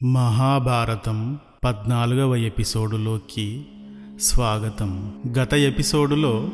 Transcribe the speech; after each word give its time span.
మహాభారతం 0.00 1.18
పద్నాలుగవ 1.64 2.34
ఎపిసోడులోకి 2.36 3.46
స్వాగతం. 4.20 5.12
గత 5.38 5.54
ఎపిసోడులో 5.54 6.48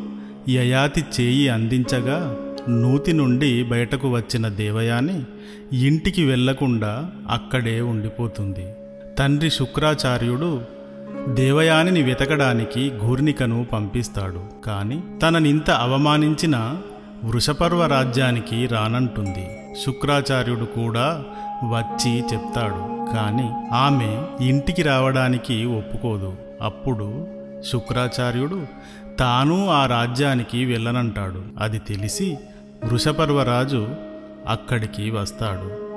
యయాతి 0.49 1.05
చేయి 1.21 1.49
అందించగా 1.49 2.37
నూతి 2.69 3.13
నుండి 3.13 3.65
బయటకు 3.65 4.09
వచ్చిన 4.09 4.49
దేవయాని 4.49 5.23
ఇంటికి 5.73 6.25
వెళ్ళకుండా 6.25 7.11
అక్కడే 7.31 7.81
ఉండిపోతుంది. 7.81 8.67
తండ్రి 9.19 9.51
శుక్రాచార్యుడు 9.51 10.61
దేవయానిని 11.29 12.03
వెతకడానికి 12.03 12.93
ఘూర్ణికను 13.01 13.67
పంపిస్తాడు. 13.73 14.41
కాని 14.67 15.01
తననింత 15.23 15.71
అవమానించిన 15.71 16.77
వృషపర్వ 17.25 17.87
రాజ్యానికి 17.87 18.67
రానంటుంది. 18.67 19.49
శుక్రాచార్యుడు 19.87 20.65
కూడా 20.65 21.25
వచ్చి 21.65 22.19
చెప్తాడు. 22.19 23.13
కాని 23.15 23.75
ఆమె 23.75 24.23
ఇంటికి 24.49 24.83
రావడానికి 24.83 25.65
ఒప్పుకోదు. 25.65 26.33
అప్పుడు 26.63 27.42
శుక్రాచార్యుడు 27.71 28.67
తాను 29.19 29.69
ఆ 29.69 29.87
రాజ్యానికి 29.87 30.65
వెళ్ళనంటాడు. 30.65 31.43
అది 31.61 31.79
తెలిసి 31.79 32.39
వృషపర్వరాజు 32.85 33.89
అక్కడికి 34.49 35.11
వస్తాడు. 35.11 35.93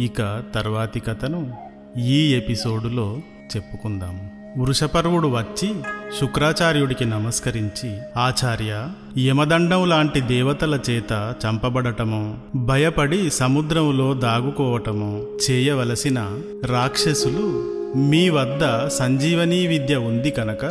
ఇక 0.00 0.42
తర్వాతి 0.54 1.00
కథను 1.00 1.54
ఈ 1.98 2.34
ఎపిసోడులో 2.34 3.16
చెప్పుకుందాం. 3.56 4.30
వృషపర్వుడు 4.58 5.28
వచ్చి 5.28 5.74
శుక్రాచార్యుడికి 6.20 7.04
నమస్కరించి 7.04 7.98
ఆచార్య 8.16 8.88
యమదండం 9.18 9.88
లాంటి 9.88 10.20
దేవతల 10.20 10.80
చేత 10.90 11.34
చంపబడటమో 11.46 12.34
భయపడి 12.54 13.30
సముద్రంలో 13.30 14.14
దాగుకోవటమో 14.14 15.26
చేయవలసిన 15.50 16.40
రాక్షసులు 16.64 17.72
మీ 17.96 18.28
వద్ద 18.28 18.88
సంజీవనీ 18.88 19.66
విద్య 19.66 19.96
ఉంది 19.96 20.30
కనుక 20.30 20.64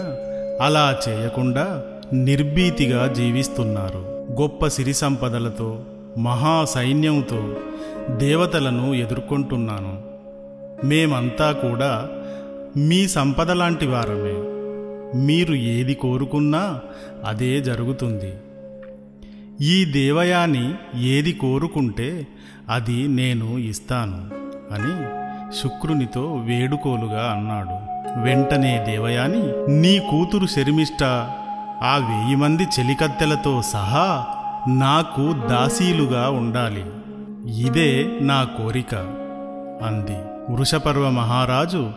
అలా 0.61 0.99
చేయకుండా 1.09 1.83
నిర్భీతిగా 2.13 3.13
జీవిస్తున్నారు. 3.13 3.97
గొప్ప 4.41 4.67
సిరి 4.67 4.93
సంపదలతో 4.93 5.81
మహా 6.17 6.65
సైన్యంతో 6.65 7.57
దేవతలను 8.17 8.93
ఎదుర్కొంటున్నాను. 8.93 10.03
మేమంతా 10.87 11.51
కూడా 11.51 12.09
మీ 12.77 13.07
సంపద 13.07 13.51
లాంటి 13.51 13.87
వారమే. 13.87 14.35
మీరు 15.19 15.53
ఏది 15.53 15.93
కోరుకున్నా 15.93 16.79
అదే 17.25 17.61
జరుగుతుంది. 17.61 18.33
ఈ 19.65 19.85
దేవయాని 19.85 20.73
ఏది 21.01 21.33
కోరుకుంటే 21.33 22.27
అది 22.69 23.07
నేను 23.07 23.57
ఇస్తాను 23.57 24.29
అని 24.73 25.20
శుక్రునితో 25.55 26.21
వేడుకోలుగా 26.21 27.31
అన్నాడు. 27.31 27.91
వెంటనే 28.23 28.85
దేవయాని 28.89 29.71
నీ 29.81 29.99
కూతురు 29.99 30.45
శర్మిష్ట 30.45 31.03
ఆ 31.83 31.97
వెయ్యి 31.97 32.35
మంది 32.35 32.63
చెలికత్తెలతో 32.63 33.61
సహా 33.61 34.25
నాకు 34.67 35.33
దాసీలుగా 35.47 36.29
ఉండాలి. 36.29 36.85
ఇదే 37.63 38.09
నా 38.21 38.43
కోరిక 38.43 38.95
అంది. 39.85 40.17
వృషపర్వ 40.53 41.09
మహారాజు 41.09 41.91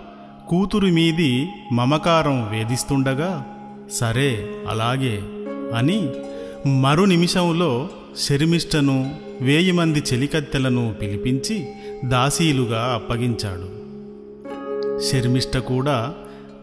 కూతురు 0.48 0.86
మీది 0.86 1.48
మమకారం 1.72 2.48
వేధిస్తుండగా 2.50 3.44
సరే 3.92 4.46
అలాగే 4.70 5.18
అని 5.76 6.08
మరు 6.80 7.04
నిమిషంలో 7.04 7.88
శర్మిష్టను 8.18 9.10
వేయి 9.42 9.72
మంది 9.72 10.02
చెలికత్తెలను 10.12 10.94
పిలిపించి 11.02 11.66
దాసీలుగా 12.04 12.90
అప్పగించాడు. 12.94 13.84
శర్మిష్ట 15.00 15.56
కూడా 15.56 16.14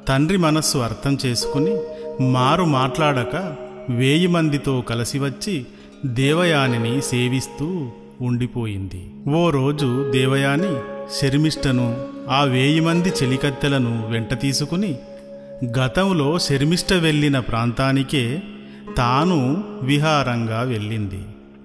తండ్రి 0.08 0.38
మనస్సు 0.38 0.78
అర్థం 0.78 1.18
చేసుకుని 1.26 1.78
మారు 2.24 2.64
మాట్లాడక 2.64 3.56
వేయి 3.90 4.28
మందితో 4.28 4.82
కలిసి 4.82 5.20
వచ్చి 5.20 5.66
దేవయానిని 6.06 7.02
సేవిస్తూ 7.02 7.92
ఉండిపోయింది. 8.22 9.32
ఓ 9.32 9.50
రోజు 9.50 10.12
దేవయాని 10.12 10.76
శర్మిష్టను 11.22 12.06
ఆ 12.30 12.44
వేయి 12.44 12.80
మంది 12.80 13.10
చెలికత్తెలను 13.10 14.08
వెంట 14.12 14.42
తీసుకుని 14.42 14.96
గతంలో 15.80 16.40
శర్మిష్ట 16.40 16.94
వెళ్ళిన 16.94 17.40
ప్రాంతానికే 17.40 18.42
తాను 18.98 19.64
విహారంగా 19.82 20.62
వెళ్ళింది. 20.62 21.22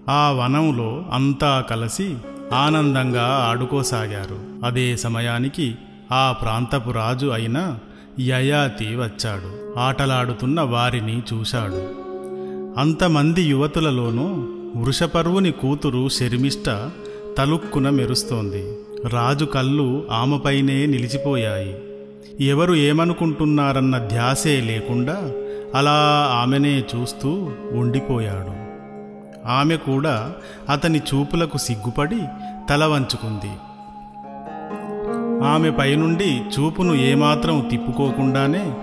ఆ 0.08 0.30
వనంలో 0.30 1.04
అంతా 1.12 1.64
కలిసి 1.70 2.14
ఆనందంగా 2.52 3.46
ఆడుకోసాగారు. 3.50 4.66
అదే 4.66 4.96
సమయానికి 4.96 5.74
ఆ 6.12 6.36
ప్రాంతపు 6.42 6.90
రాజు 6.90 7.26
అయిన 7.26 7.78
యయాతి 8.20 8.84
వచ్చాడు. 8.84 9.78
ఆటలాడుతున్న 9.78 10.60
వారిని 10.60 11.22
చూశాడు. 11.32 12.06
అంతమంది 12.80 13.42
యువతులలోనూ 13.42 14.48
వృషపర్వుని 14.82 15.52
కూతురు 15.52 16.08
శర్మిష్ట 16.08 16.90
తలుక్కున 17.38 17.90
మెరుస్తోంది. 17.90 18.76
రాజు 19.08 19.44
కళ్ళు 19.44 20.06
ఆమెపైనే 20.12 20.86
నిలిచిపోయాయి. 20.86 21.74
ఎవరు 22.40 22.74
ఏమనుకుంటున్నారన్న 22.74 23.98
ధ్యాసే 23.98 24.60
లేకుండా 24.60 25.32
అలా 25.74 26.28
ఆమెనే 26.42 26.84
చూస్తూ 26.94 27.50
ఉండిపోయాడు. 27.72 28.65
ఆమె 29.46 29.76
కూడా 29.76 30.32
అతని 30.68 30.98
చూపులకు 30.98 31.58
సిగ్గుపడి 31.58 32.20
తల 32.70 32.84
వంచుకుంది. 32.84 33.50
ఆమె 35.44 35.70
పైనుండి 35.70 36.42
చూపును 36.58 36.94
ఏమాత్రం 36.94 37.68
తిప్పుకోకుండానే 37.70 38.74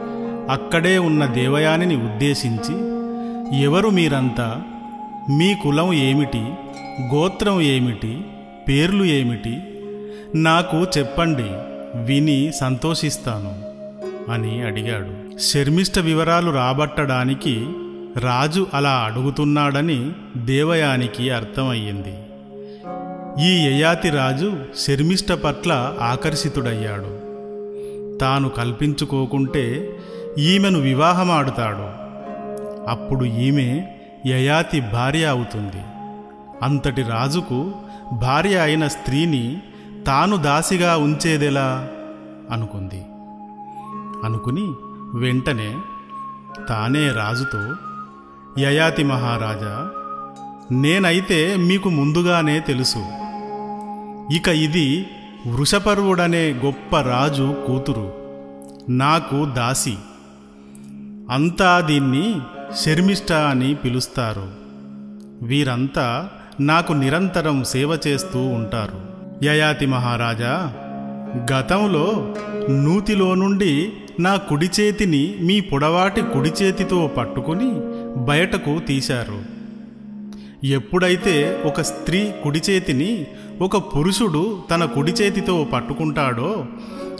అక్కడే 0.49 0.97
ఉన్న 0.97 1.25
దేవయానిని 1.25 1.95
ఉద్దేశించి 1.95 2.93
ఎవరు 3.63 3.89
మీరంతా? 3.89 4.61
మీ 5.29 5.53
కులం 5.53 5.93
ఏమిటి? 5.93 6.53
గోత్రం 7.01 7.61
ఏమిటి? 7.61 8.21
పేర్లు 8.67 9.03
ఏమిటి? 9.03 9.61
నాకు 10.35 10.77
చెప్పండి 10.97 11.49
విని 11.97 12.51
సంతోషిస్తాను 12.51 13.73
అని 14.31 14.61
అడిగాడు. 14.61 15.39
శర్మిష్ట 15.39 15.99
వివరాలు 15.99 16.51
రాబట్టడానికి 16.51 17.67
రాజు 18.17 18.67
అలా 18.73 18.91
అడుగుతున్నాడని 18.91 20.11
దేవయానికి 20.37 21.29
అర్థమయ్యింది. 21.29 22.17
ఈ 23.45 23.67
యయాతి 23.67 24.09
రాజు 24.09 24.53
శర్మిష్ట 24.77 25.31
పట్ల 25.31 25.93
ఆకర్షితుడయ్యాడు. 26.01 27.23
తాను 28.17 28.49
కల్పించుకోకుంటే 28.49 29.97
ఈమెను 30.37 30.79
వివాహమాడుతాడు. 30.79 32.03
అప్పుడు 32.89 33.25
ఈమె 33.25 33.87
యయాతి 34.25 34.81
భార్య 34.81 35.25
అవుతుంది. 35.25 35.83
అంతటి 36.63 37.01
రాజుకు 37.01 37.71
భార్య 38.13 38.59
అయిన 38.59 38.87
స్త్రీని 38.87 39.61
తాను 40.07 40.37
దాసిగా 40.37 40.97
ఉంచేదెలా? 40.97 41.89
అనుకుంది. 42.51 43.05
అనుకుని 44.25 44.73
వెంటనే 45.19 45.75
తానే 46.69 47.11
రాజుతో 47.11 47.75
యయాతి 48.59 49.03
మహారాజా 49.03 49.89
నేనైతే 50.71 51.55
మీకు 51.55 51.89
ముందుగానే 51.89 52.59
తెలుసు. 52.59 53.05
ఇక 54.33 54.47
ఇది 54.47 55.05
వృషపర్వుడనే 55.47 56.51
గొప్ప 56.65 56.99
రాజు 56.99 57.55
కూతురు 57.67 58.13
నాకు 58.89 59.45
దాసి. 59.45 59.97
అంతా 61.31 61.79
దీన్ని 61.79 62.35
శర్మిష్ట 62.83 63.31
అని 63.31 63.75
పిలుస్తారు. 63.75 64.47
వీరంతా 65.41 66.29
నాకు 66.59 66.93
నిరంతరం 66.93 67.63
సేవ 67.63 67.99
చేస్తూ 68.07 68.39
ఉంటారు. 68.39 69.01
యయాతి 69.43 69.85
మహారాజా 69.85 70.73
గతంలో 71.53 72.35
నూతిలో 72.69 73.35
నుండి 73.35 73.93
నా 74.19 74.35
కుడి 74.35 74.69
చేతిని 74.79 75.35
మీ 75.41 75.59
పొడవాటి 75.59 76.21
కుడి 76.21 76.49
చేతితో 76.49 77.07
పట్టుకుని 77.07 77.92
బయటకు 78.17 78.79
తీశారు. 78.79 79.63
ఎప్పుడైతే 80.65 81.61
ఒక 81.65 81.81
స్త్రీ 81.81 82.31
కుడి 82.43 82.61
చేతిని 82.69 83.27
ఒక 83.61 83.77
పురుషుడు 83.77 84.61
తన 84.71 84.85
కుడి 84.85 85.11
చేతితో 85.11 85.67
పట్టుకుంటాడో 85.73 86.65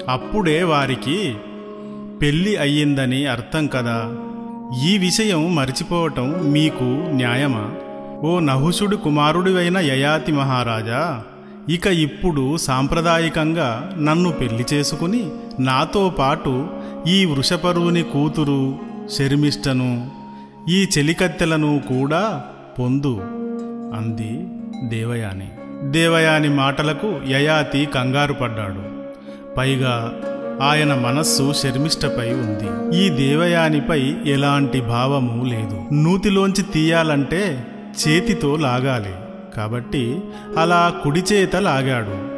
అప్పుడే 0.09 0.63
వారికి 0.63 1.35
పెళ్ళి 2.21 2.55
అయ్యిందని 2.55 3.25
అర్థం 3.25 3.67
కదా. 3.67 4.11
ఈ 4.85 4.97
విషయం 4.97 5.55
మరిచిపోవటం 5.55 6.51
మీకు 6.51 6.83
న్యాయమా? 7.11 7.71
ఓ 8.23 8.39
నహుషుడి 8.39 8.97
కుమారుడివైన 8.97 9.77
యయాతి 9.77 10.31
మహారాజా 10.31 11.23
ఇక 11.69 11.87
ఇప్పుడు 11.87 12.57
సాంప్రదాయికంగా 12.57 13.91
నన్ను 13.99 14.31
పెళ్ళి 14.31 14.65
చేసుకుని 14.73 15.29
నాతో 15.59 16.09
పాటు 16.09 16.67
ఈ 17.07 17.25
వృషపరువుని 17.25 18.03
కూతురు 18.03 18.79
శర్మిష్టను 19.11 20.22
ఈ 20.69 20.87
చెలికత్తెలను 20.97 21.81
కూడా 21.89 22.43
పొందు 22.79 23.21
అంది 23.95 24.47
దేవయాని. 24.83 25.49
దేవయాని 25.91 26.49
మాటలకు 26.49 27.21
యయాతి 27.27 27.85
కంగారు 27.85 28.33
పడ్డాడు. 28.33 28.81
పైగా 29.57 30.13
ఆయన 30.61 30.93
మనస్సు 30.93 31.53
శర్మిష్టపై 31.53 32.33
ఉంది. 32.33 32.97
ఈ 32.97 33.09
దేవయానిపై 33.09 34.15
ఎలాంటి 34.25 34.81
భావము 34.81 35.45
లేదు. 35.45 35.81
నూతిలోంచి 35.93 36.61
తీయాలంటే 36.61 37.67
చేతితో 38.07 38.55
లాగాలి. 38.55 39.13
కాబట్టి 39.57 40.21
అలా 40.57 40.93
కుడిచేత 41.03 41.55
లాగాడు. 41.55 42.33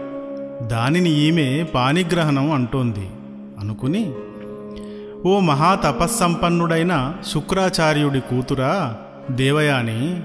దానిని 0.67 1.09
ఈమె 1.09 1.65
పానిగ్రహణం 1.75 2.51
అంటోంది. 2.51 3.09
అనుకుని 3.59 4.11
ఓ 5.25 5.39
మహాతపస్సంపన్నుడైన 5.39 7.13
శుక్రాచార్యుడి 7.29 8.19
కూతురా 8.19 8.97
దేవయాని 9.31 10.21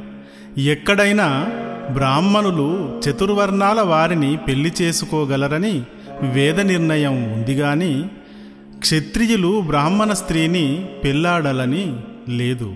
ఎక్కడైనా 0.62 1.26
బ్రాహ్మణులు 1.92 2.66
చతుర్వర్ణాల 3.00 3.80
వారిని 3.80 4.36
పెళ్ళి 4.36 4.72
చేసుకోగలరని 4.82 5.82
వేద 6.22 6.60
నిర్ణయం 6.60 7.32
ఉంది 7.32 7.54
గాని 7.54 8.08
క్షత్రియులు 8.78 9.60
బ్రాహ్మణ 9.60 10.12
స్త్రీని 10.12 10.86
పెళ్ళాడాలని 11.04 11.96
లేదు. 12.28 12.74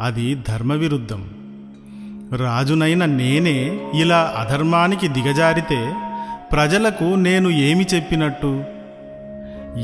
అది 0.00 0.34
ధర్మవిరుద్ధం. 0.48 1.30
రాజునైన 2.36 3.04
నేనే 3.04 3.80
ఇలా 3.94 4.34
అధర్మానికి 4.38 5.08
దిగజారితే 5.08 5.94
ప్రజలకు 6.52 7.04
నేను 7.04 7.50
ఏమి 7.50 7.86
చెప్పినట్టు? 7.94 8.64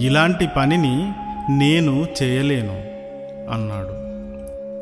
ఇలాంటి 0.01 0.49
పనిని 0.57 1.13
నేను 1.51 2.07
చేయలేను 2.23 2.97
అన్నాడు. 3.53 4.07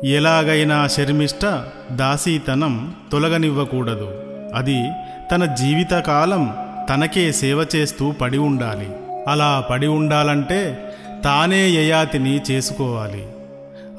ఎలాగైనా 0.05 0.87
శర్మిష్ట 0.87 1.63
దాసీతనం 1.91 2.95
తొలగనివ్వకూడదు. 3.11 4.23
అది 4.55 4.89
తన 5.31 5.45
జీవితకాలం 5.45 6.55
తనకే 6.89 7.31
సేవ 7.31 7.65
చేస్తూ 7.75 8.11
పడి 8.11 8.37
ఉండాలి. 8.37 8.89
అలా 9.27 9.63
పడి 9.69 9.87
ఉండాలంటే 9.87 10.93
తానే 11.23 11.69
యయాతిని 11.69 12.41
చేసుకోవాలి. 12.51 13.27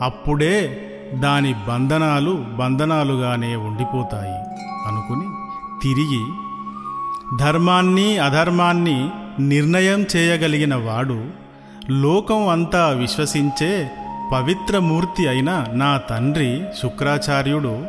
అప్పుడే 0.02 0.80
దాని 1.14 1.54
బంధనాలు 1.68 2.44
బంధనాలుగానే 2.56 3.56
ఉండిపోతాయి 3.56 4.66
అనుకుని 4.86 5.28
తిరిగి 5.82 6.24
ధర్మాన్ని 7.38 8.18
అధర్మాన్ని 8.18 9.10
నిర్ణయం 9.40 10.06
చేయగలిగిన 10.16 10.74
వాడు 10.74 11.45
లోకం 11.91 12.49
అంతా 12.49 12.88
విశ్వసించే 12.88 13.91
పవిత్రమూర్తి 14.33 15.29
అయిన 15.29 15.65
నా 15.73 15.97
తండ్రి 15.97 16.65
శుక్రాచార్యుడు 16.83 17.87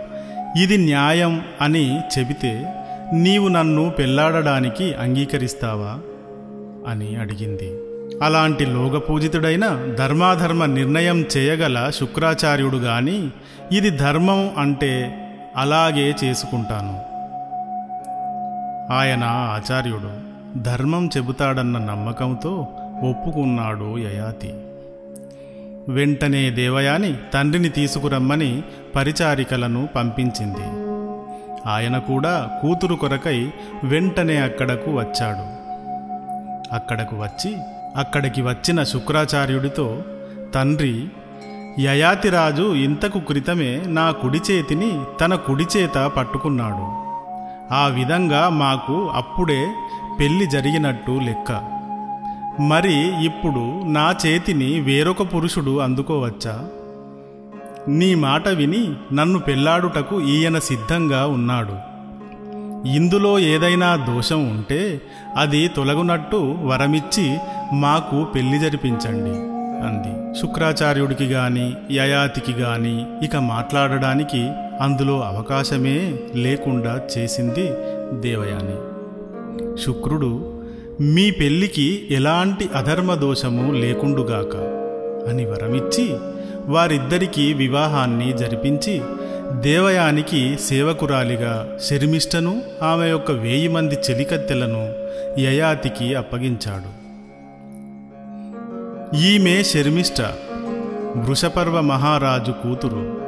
ఇది 0.62 0.78
న్యాయం 0.78 1.42
అని 1.62 2.00
చెబితే 2.00 2.74
నీవు 3.14 3.48
నన్ను 3.48 3.90
పెళ్ళాడడానికి 3.90 4.94
అంగీకరిస్తావా? 4.94 6.00
అని 6.92 7.16
అడిగింది. 7.16 7.74
అలాంటి 8.24 8.66
లోగపూజితుడైన 8.66 9.96
ధర్మాధర్మ 10.00 10.66
నిర్ణయం 10.66 11.26
చేయగల 11.38 11.90
శుక్రాచార్యుడు 11.90 12.78
గాని 12.78 13.30
ఇది 13.72 13.90
ధర్మం 13.90 14.52
అంటే 14.58 15.18
అలాగే 15.58 16.16
చేసుకుంటాను. 16.24 17.00
ఆయన 18.94 19.24
ఆచార్యుడు 19.24 20.10
ధర్మం 20.60 21.10
చెబుతాడన్న 21.18 21.78
నమ్మకంతో 21.78 22.68
ఒప్పుకున్నాడు 23.04 23.98
యయాతి. 23.98 24.54
వెంటనే 25.90 26.50
దేవయాని 26.50 27.16
తండ్రిని 27.34 27.70
తీసుకురమ్మని 27.70 28.64
పరిచారికలను 28.96 29.88
పంపించింది. 29.96 30.88
ఆయన 31.70 31.98
కూడా 31.98 32.50
కూతురు 32.62 32.96
కొరకై 32.96 33.52
వెంటనే 33.84 34.38
అక్కడకు 34.38 34.92
వచ్చాడు. 34.92 35.58
అక్కడకు 36.76 37.16
వచ్చి 37.16 37.56
అక్కడికి 37.96 38.42
వచ్చిన 38.42 38.84
శుక్రాచార్యుడితో 38.84 40.04
తండ్రి 40.56 41.08
యయాతిరాజు 41.80 42.74
ఇంతకు 42.74 43.20
క్రితమే 43.20 43.82
నా 43.86 44.12
కుడి 44.12 44.40
చేతిని 44.52 45.02
తన 45.22 45.36
కుడి 45.36 45.66
చేత 45.78 46.12
పట్టుకున్నాడు. 46.18 47.08
ఆ 47.74 47.88
విధంగా 47.88 48.50
మాకు 48.50 49.10
అప్పుడే 49.10 49.68
పెళ్ళి 50.20 50.48
జరిగినట్టు 50.48 51.12
లెక్క. 51.12 51.77
మరి 52.60 53.26
ఇప్పుడు 53.26 53.88
నా 53.88 54.16
చేతిని 54.26 54.80
వేరొక 54.80 55.36
పురుషుడు 55.36 55.80
అందుకోవచ్చా? 55.80 56.70
నీ 57.88 58.16
మాట 58.16 58.48
విని 58.48 58.96
నన్ను 59.14 59.40
పెళ్ళాడుటకు 59.40 60.22
ఈయన 60.22 60.60
సిద్ధంగా 60.60 61.28
ఉన్నాడు. 61.28 61.98
ఇందులో 62.88 63.40
ఏదైనా 63.40 63.96
దోషం 63.96 64.50
ఉంటే 64.50 65.02
అది 65.38 65.68
తొలగునట్టు 65.68 66.56
వరమిచ్చి 66.64 67.38
మాకు 67.74 68.24
పెళ్ళి 68.24 68.60
జరిపించండి 68.60 69.58
అంది. 69.88 70.40
శుక్రాచార్యుడికి 70.40 71.24
గాని 71.24 71.74
యయాతికి 71.92 72.52
గాని 72.52 73.26
ఇక 73.26 73.36
మాట్లాడడానికి 73.36 74.50
అందులో 74.82 75.22
అవకాశమే 75.22 76.20
లేకుండా 76.36 77.02
చేసింది 77.18 77.72
దేవయాని. 78.20 78.98
శుక్రుడు 79.86 80.57
మీ 81.02 81.32
పెళ్ళికి 81.32 82.08
ఎలాంటి 82.12 82.70
అధర్మ 82.76 83.14
దోషము 83.14 83.72
లేకుండుగాక 83.72 84.56
అని 85.30 85.46
వరమిచ్చి 85.46 86.16
వారిద్దరికీ 86.66 87.54
వివాహాన్ని 87.54 88.38
జరిపించి 88.38 89.02
దేవయానికి 89.52 90.58
సేవకురాలిగా 90.58 91.78
శర్మిష్టను 91.84 92.62
ఆమె 92.84 93.08
యొక్క 93.08 93.32
వేయి 93.32 93.68
మంది 93.68 93.96
చెలికత్తెలను 93.96 94.94
యయాతికి 95.40 96.16
అప్పగించాడు. 96.16 96.90
ఈమె 99.18 99.64
శర్మిష్ట 99.64 100.22
వృషపర్వ 101.16 101.82
మహారాజు 101.82 102.52
కూతురు. 102.52 103.22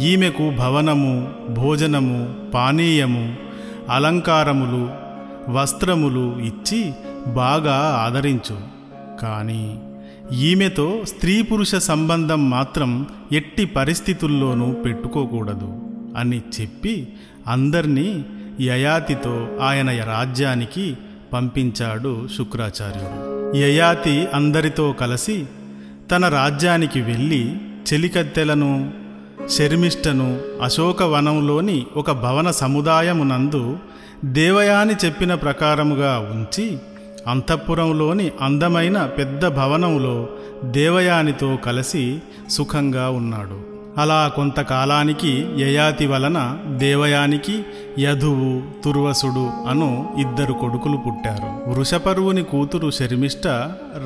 ఈమెకు 0.00 0.52
భవనము 0.58 1.34
భోజనము 1.50 2.34
పానీయము 2.54 3.36
అలంకారములు 3.90 5.01
వస్త్రములు 5.48 6.38
ఇచ్చి 6.38 6.92
బాగా 7.34 7.74
ఆదరించు. 8.06 8.56
కానీ 9.20 9.80
ఈమెతో 10.32 11.02
స్త్రీ 11.04 11.42
పురుష 11.42 11.74
సంబంధం 11.74 12.50
మాత్రం 12.50 13.06
ఎట్టి 13.32 13.64
పరిస్థితుల్లోనూ 13.64 14.72
పెట్టుకోకూడదు 14.72 15.80
అని 16.16 16.42
చెప్పి 16.60 17.08
అందర్నీ 17.46 18.24
యయాతితో 18.60 19.48
ఆయన 19.60 20.04
రాజ్యానికి 20.04 20.96
పంపించాడు 21.32 22.28
శుక్రాచార్యుడు. 22.36 23.56
యయాతి 23.56 24.26
అందరితో 24.34 24.92
కలిసి 24.92 25.46
తన 26.10 26.28
రాజ్యానికి 26.28 27.00
వెళ్ళి 27.00 27.56
చెలికత్తెలను 27.92 28.90
శర్మిష్టను 29.48 30.40
అశోకవనంలోని 30.62 31.86
ఒక 31.96 32.10
భవన 32.10 32.50
సముదాయమునందు 32.50 33.78
దేవయాని 34.24 34.94
చెప్పిన 35.04 35.34
ప్రకారముగా 35.34 36.28
ఉంచి 36.32 36.78
అంతఃపురంలోని 37.26 38.32
అందమైన 38.40 39.06
పెద్ద 39.06 39.48
భవనంలో 39.48 40.28
దేవయానితో 40.64 41.56
కలిసి 41.56 42.18
సుఖంగా 42.50 43.10
ఉన్నాడు. 43.10 43.60
అలా 44.00 44.32
కొంతకాలానికి 44.36 45.46
యయాతి 45.58 46.06
వలన 46.06 46.58
దేవయానికి 46.66 47.64
యధువు 47.98 48.62
తుర్వసుడు 48.84 49.50
అను 49.68 50.14
ఇద్దరు 50.20 50.52
కొడుకులు 50.52 50.96
పుట్టారు. 50.96 51.70
వృషపరువుని 51.70 52.42
కూతురు 52.42 52.90
శర్మిష్ట 52.90 53.46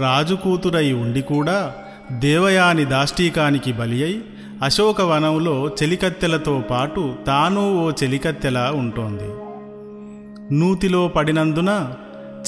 రాజు 0.00 0.34
కూతురై 0.34 0.92
ఉండి 0.92 1.22
కూడా 1.22 1.72
దేవయాని 2.12 2.84
దాష్టీకానికి 2.84 3.72
బలి 3.72 4.04
అయి 4.04 4.22
అశోకవనంలో 4.62 5.70
చెలికత్తెలతో 5.82 6.62
పాటు 6.70 7.14
తాను 7.26 7.86
ఓ 7.86 7.90
చెలికత్తెలా 7.90 8.72
ఉంటోంది. 8.76 9.45
నూతిలో 10.52 11.08
పడినందున 11.08 11.92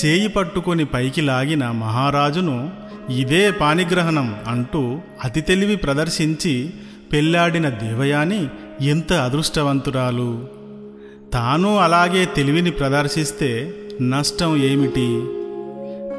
చేయి 0.05 0.28
పట్టుకొని 0.28 0.85
పైకి 0.85 1.21
లాగిన 1.21 1.71
మహారాజును 1.71 2.71
ఇదే 3.11 3.50
పానిగ్రహణం 3.50 4.37
అంటూ 4.49 4.99
అతి 5.25 5.40
తెలివి 5.40 5.76
ప్రదర్శించి 5.76 6.71
పెళ్ళాడిన 7.12 7.69
దేవయాని 7.69 8.49
ఎంత 8.81 9.12
అదృష్టవంతురాలు. 9.12 10.49
తాను 11.33 11.76
అలాగే 11.76 12.25
తెలివిని 12.25 12.71
ప్రదర్శిస్తే 12.71 13.75
నష్టం 14.00 14.57
ఏమిటి? 14.57 15.23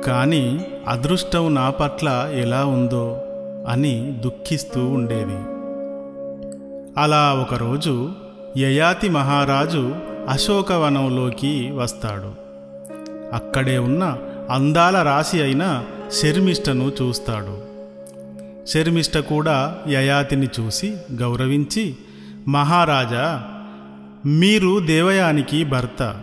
కానీ 0.05 0.65
అదృష్టం 0.87 1.55
నా 1.55 1.69
పట్ల 1.69 2.29
ఎలా 2.33 2.65
ఉందో 2.65 3.17
అని 3.69 4.17
దుఃఖిస్తూ 4.21 4.85
ఉండేది. 4.85 5.37
అలా 7.01 7.33
ఒకరోజు 7.33 8.09
యయాతి 8.57 9.09
మహారాజు 9.09 9.95
అశోకవనంలోకి 10.29 11.71
వస్తాడు. 11.71 12.31
అక్కడే 13.35 13.77
ఉన్న 13.77 14.17
అందాల 14.51 15.01
రాశి 15.01 15.41
అయిన 15.41 15.83
శర్మిష్టను 16.21 16.91
చూస్తాడు. 17.01 17.69
శర్మిష్ట 18.67 19.17
కూడా 19.17 19.75
యయాతిని 19.87 20.47
చూసి 20.59 20.97
గౌరవించి 21.21 21.95
మహారాజా 22.47 23.43
మీరు 24.25 24.79
దేవయానికి 24.79 25.63
భర్త 25.63 26.15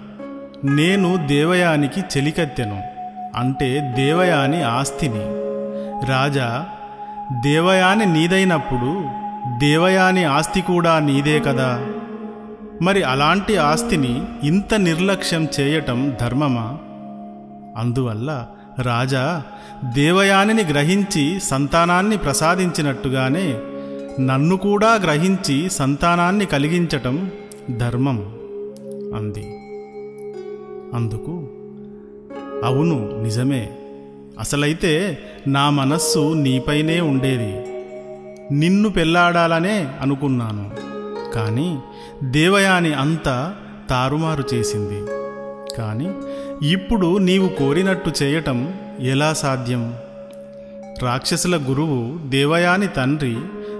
నేను 0.64 1.26
దేవయానికి 1.26 2.00
చెలికత్తెను 2.00 2.82
అంటే 3.36 3.92
దేవయాని 3.96 4.62
ఆస్తిని. 4.62 5.24
రాజా 6.10 6.66
దేవయాని 7.44 8.06
నీదైనప్పుడు 8.06 9.04
దేవయాని 9.58 10.24
ఆస్తి 10.24 10.60
కూడా 10.60 10.98
నీదే 10.98 11.40
కదా? 11.40 11.86
మరి 12.82 13.02
అలాంటి 13.02 13.56
ఆస్తిని 13.56 14.22
ఇంత 14.42 14.74
నిర్లక్ష్యం 14.74 15.48
చేయటం 15.60 16.16
ధర్మమా? 16.20 16.78
అందువల్ల 17.76 18.46
రాజా 18.82 19.42
దేవయానిని 19.94 20.64
గ్రహించి 20.64 21.40
సంతానాన్ని 21.40 22.16
ప్రసాదించినట్టుగానే 22.16 23.58
నన్ను 24.20 24.56
కూడా 24.56 24.94
గ్రహించి 24.94 25.70
సంతానాన్ని 25.70 26.46
కలిగించటం 26.46 27.30
ధర్మం 27.76 28.18
అంది. 29.16 29.58
అందుకు 30.94 31.48
అవును 32.64 33.22
నిజమే. 33.22 33.70
అసలైతే 34.38 35.18
నా 35.46 35.70
మనస్సు 35.70 36.34
నీపైనే 36.34 37.00
ఉండేది. 37.00 37.66
నిన్ను 38.54 38.88
పెళ్ళాడాలనే 38.88 39.88
అనుకున్నాను. 40.00 40.95
కానీ 41.34 41.78
దేవయాని 42.24 42.94
అంతా 42.94 43.54
తారుమారు 43.90 44.44
చేసింది. 44.54 45.06
కానీ 45.78 46.14
ఇప్పుడు 46.68 47.18
నీవు 47.18 47.48
కోరినట్టు 47.48 48.12
చేయటం 48.22 48.74
ఎలా 49.00 49.32
సాధ్యం? 49.32 49.94
రాక్షసుల 51.02 51.56
గురువు 51.56 52.28
దేవయాని 52.28 52.86
తండ్రి 52.86 53.36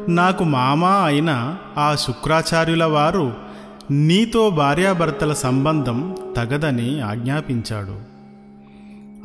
నాకు 0.09 0.45
మామా 0.45 0.91
అయిన 0.91 1.57
ఆ 1.79 1.95
శుక్రాచార్యుల 1.95 2.85
వారు 2.85 3.33
నీతో 3.91 4.51
భార్యాభర్తల 4.51 5.33
సంబంధం 5.33 6.17
తగదని 6.37 7.01
ఆజ్ఞాపించాడు. 7.01 8.17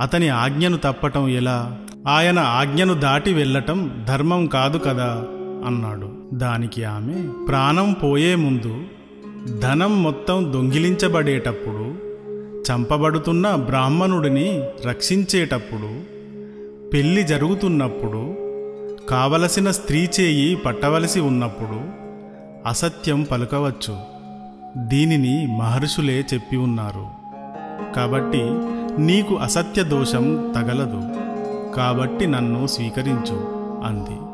అతని 0.02 0.30
ఆజ్ఞను 0.30 0.78
తప్పటం 0.78 1.28
ఎలా? 1.28 1.78
ఆయన 2.08 2.40
ఆజ్ఞను 2.40 2.94
దాటి 2.94 3.34
వెళ్ళటం 3.34 4.06
ధర్మం 4.08 4.46
కాదు 4.46 4.78
కదా. 4.78 5.24
అన్నాడు. 5.66 6.10
దానికి 6.34 6.84
ఆమె 6.84 7.46
ప్రాణం 7.48 7.94
పోయే 7.94 8.36
ముందు 8.36 8.84
ధనం 9.60 10.04
మొత్తం 10.04 10.54
దొంగిలించబడేటప్పుడు 10.54 12.12
చంపబడుతున్న 12.72 13.56
బ్రాహ్మణుడిని 13.56 14.64
రక్షించేటప్పుడు 14.88 16.22
పెళ్ళి 16.90 17.24
జరుగుతున్నప్పుడు 17.24 18.38
కావలసిన 19.10 19.72
స్త్రీ 19.72 20.08
చేయి 20.20 20.56
పట్టవలసి 20.56 21.20
ఉన్నప్పుడు 21.20 21.82
అసత్యం 22.68 23.24
పలుకవచ్చు. 23.24 23.98
దీనిని 24.78 25.58
మహర్షులే 25.58 26.26
చెప్పి 26.34 26.58
ఉన్నారు. 26.58 27.06
కాబట్టి 27.96 28.42
నీకు 29.02 29.36
అసత్య 29.36 29.84
దోషం 29.84 30.54
తగలదు. 30.56 31.02
కాబట్టి 31.76 32.28
నన్ను 32.28 32.68
స్వీకరించు 32.68 33.62
అంది. 33.86 34.31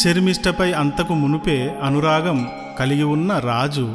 శర్మిష్టపై 0.00 0.72
అంతకు 0.72 1.14
మునుపే 1.14 1.74
అనురాగం 1.82 2.48
కలిగి 2.78 3.02
ఉన్న 3.02 3.38
రాజు 3.38 3.94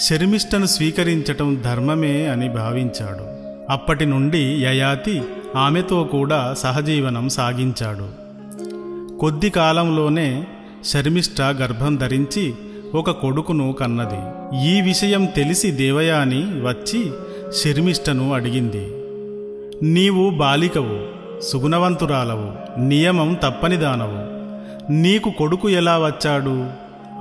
శర్మిష్టను 0.00 0.66
స్వీకరించటం 0.66 1.62
ధర్మమే 1.64 2.26
అని 2.26 2.48
భావించాడు. 2.48 3.24
అప్పటి 3.72 4.06
నుండి 4.06 4.38
యయాతి 4.38 5.22
ఆమెతో 5.56 6.04
కూడా 6.04 6.54
సహజీవనం 6.58 7.28
సాగించాడు. 7.28 8.08
కొద్ది 9.18 9.50
కాలంలోనే 9.50 10.46
శర్మిష్ట 10.84 11.42
గర్భం 11.42 11.96
ధరించి 11.96 12.54
ఒక 12.94 13.10
కొడుకును 13.10 13.72
కన్నది. 13.72 14.20
ఈ 14.68 14.80
విషయం 14.80 15.24
తెలిసి 15.24 15.70
దేవయాని 15.70 16.42
వచ్చి 16.44 17.10
శర్మిష్టను 17.52 18.34
అడిగింది. 18.34 18.88
నీవు 19.82 20.30
బాలికవు 20.30 20.98
సుగుణవంతురాలవు 21.42 22.80
నియమం 22.80 23.36
తప్పనిదానవు. 23.42 24.35
నీకు 24.90 25.30
కొడుకు 25.30 25.68
ఎలా 25.68 25.98
వచ్చాడు? 25.98 26.70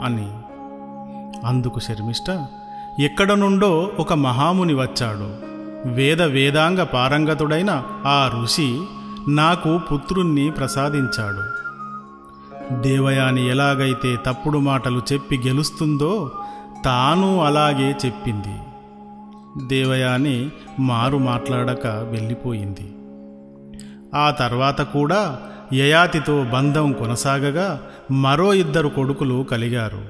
అని. 0.04 0.32
అందుకు 1.48 1.80
శర్మిష్ట 1.80 2.48
ఎక్కడ 3.00 3.32
నుండో 3.32 3.92
ఒక 4.00 4.14
మహాముని 4.14 4.74
వచ్చాడు. 4.74 5.56
వేద 5.90 6.22
వేదాంగ 6.22 6.84
పారంగతుడైన 6.84 7.84
ఆ 8.06 8.32
ఋషి 8.42 8.82
నాకు 9.28 9.80
పుత్రుణ్ణి 9.92 10.52
ప్రసాదించాడు. 10.52 11.66
దేవయాని 12.82 13.50
ఎలాగైతే 13.50 14.16
తప్పుడు 14.26 14.58
మాటలు 14.58 15.02
చెప్పి 15.14 15.38
గెలుస్తుందో 15.48 16.32
తాను 16.86 17.42
అలాగే 17.42 17.96
చెప్పింది. 18.06 18.60
దేవయాని 19.68 20.50
మారు 20.80 21.18
మాట్లాడక 21.18 21.88
వెళ్ళిపోయింది. 21.88 22.96
ఆ 24.16 24.32
తర్వాత 24.32 24.82
కూడా 24.82 25.38
యయాతితో 25.74 26.46
బంధం 26.54 26.92
కొనసాగగా 26.92 27.82
మరో 28.12 28.54
ఇద్దరు 28.54 28.88
కొడుకులు 28.88 29.44
కలిగారు. 29.52 30.02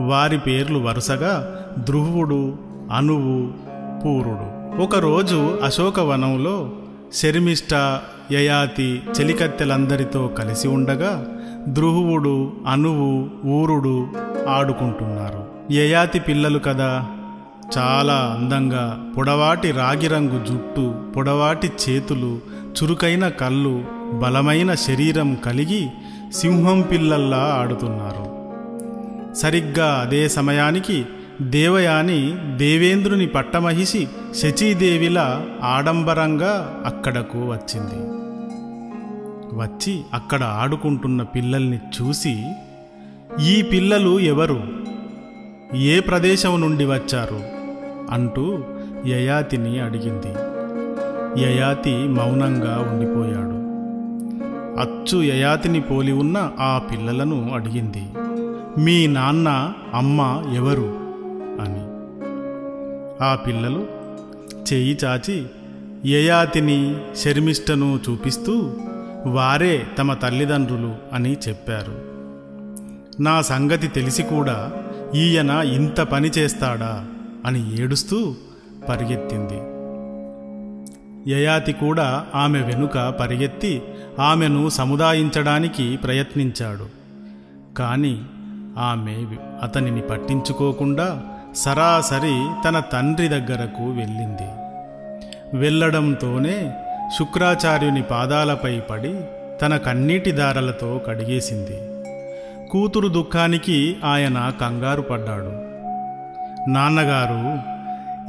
వారి 0.00 0.38
పేర్లు 0.38 0.78
వరుసగా 0.78 1.58
ధ్రువుడు 1.78 2.58
అనువు 2.92 3.52
పూరుడు. 4.00 4.48
ఒకరోజు 4.82 5.58
అశోకవనంలో 5.64 6.72
శర్మిష్ట 7.12 7.74
యయాతి 8.32 9.02
చెలికత్తెలందరితో 9.20 10.28
కలిసి 10.28 10.68
ఉండగా 10.68 11.26
ధ్రువుడు 11.68 12.52
అనువు 12.66 13.30
ఊరుడు 13.46 14.08
ఆడుకుంటున్నారు. 14.48 15.72
యయాతి 15.72 16.20
పిల్లలు 16.20 16.58
కదా! 16.58 17.06
చాలా 17.78 18.38
అందంగా 18.40 19.12
పొడవాటి 19.16 19.70
రాగిరంగు 19.70 20.44
జుట్టు 20.44 20.94
పొడవాటి 21.16 21.72
చేతులు 21.82 22.38
చురుకైన 22.72 23.28
కళ్ళు 23.28 23.84
బలమైన 24.12 24.74
శరీరం 24.74 25.34
కలిగి 25.34 25.90
సింహం 26.32 26.80
పిల్లల్లా 26.80 27.56
ఆడుతున్నారు. 27.60 28.32
సరిగ్గా 29.34 29.94
అదే 29.94 30.28
సమయానికి 30.28 31.06
దేవయాని 31.42 32.34
దేవేంద్రుని 32.56 33.26
పట్టమహిషి 33.26 34.08
శచీదేవిలా 34.34 35.46
ఆడంబరంగా 35.62 36.82
అక్కడకు 36.86 37.38
వచ్చింది. 37.38 38.22
వచ్చి 39.56 40.00
అక్కడ 40.14 40.42
ఆడుకుంటున్న 40.42 41.22
పిల్లల్ని 41.22 41.76
చూసి 41.76 42.44
ఈ 43.48 43.62
పిల్లలు 43.62 44.18
ఎవరు? 44.18 44.62
ఏ 45.76 46.00
ప్రదేశం 46.00 46.60
నుండి 46.60 46.84
వచ్చారు? 46.84 47.40
అంటూ 48.10 48.64
యయాతిని 49.06 49.80
అడిగింది. 49.80 50.51
యయాతి 51.38 51.94
మౌనంగా 51.94 52.88
ఉండిపోయాడు. 52.92 53.52
అచ్చు 54.80 55.22
యయాతిని 55.22 55.80
పోలి 55.80 56.12
ఉన్న 56.12 56.50
ఆ 56.60 56.82
పిల్లలను 56.90 57.54
అడిగింది 57.54 58.02
మీ 58.80 59.06
నాన్న 59.06 59.72
అమ్మ 59.94 60.42
ఎవరు? 60.54 60.94
అని. 61.60 61.92
ఆ 63.24 63.34
పిల్లలు 63.34 63.86
చేయి 64.72 64.98
చాచి 65.04 65.46
యయాతిని 66.06 66.96
శర్మిష్టను 67.16 68.00
చూపిస్తూ 68.10 68.70
వారే 69.26 69.86
తమ 69.98 70.14
తల్లిదండ్రులు 70.14 70.94
అని 71.12 71.36
చెప్పారు. 71.48 72.12
నా 73.22 73.42
సంగతి 73.42 73.88
తెలిసి 73.88 74.22
కూడా 74.22 74.72
ఈయన 75.14 75.50
ఇంత 75.50 76.00
పని 76.00 76.28
చేస్తాడా? 76.28 77.06
అని 77.46 77.82
ఏడుస్తూ 77.82 78.34
పరిగెత్తింది. 78.88 79.71
యయాతి 81.28 81.72
కూడా 81.72 82.26
ఆమె 82.34 82.60
వెనుక 82.60 82.98
పరిగెత్తి 83.08 83.82
ఆమెను 84.18 84.68
సముదాయించడానికి 84.68 85.96
ప్రయత్నించాడు. 85.96 86.86
కాని 87.74 88.22
ఆమె 88.78 89.26
అతనిని 89.62 90.00
పట్టించుకోకుండా 90.00 91.22
సరాసరి 91.56 92.46
తన 92.64 92.82
తండ్రి 92.92 93.28
దగ్గరకు 93.28 93.82
వెళ్ళింది. 93.82 94.48
వెళ్ళడంతోనే 95.56 96.72
శుక్రాచార్యుని 97.18 98.02
పాదాలపై 98.02 98.80
పడి 98.80 99.20
తన 99.62 99.76
కన్నీటి 99.76 100.30
దారలతో 100.30 101.00
కడిగేసింది. 101.06 101.78
కూతురు 102.70 103.08
దుఃఖానికి 103.08 103.96
ఆయన 104.04 104.52
కంగారు 104.60 105.02
పడ్డాడు. 105.02 105.72
నాన్నగారు 106.70 107.72